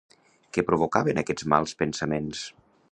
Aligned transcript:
Què 0.57 0.63
provocaven 0.69 1.21
aquests 1.23 1.49
mals 1.55 1.77
pensaments? 1.85 2.47